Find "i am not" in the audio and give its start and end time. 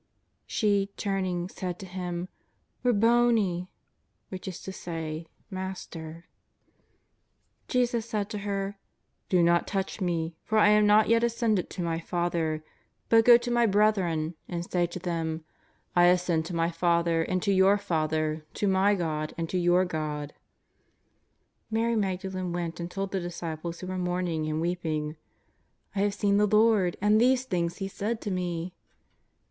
10.57-11.07